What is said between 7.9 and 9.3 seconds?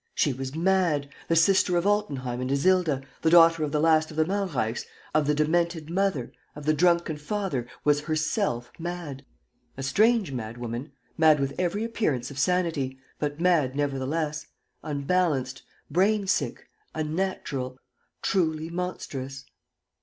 herself mad.